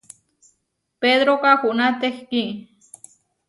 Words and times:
Pedró 1.01 1.35
kahuná 1.43 1.87
tehkí. 2.01 2.43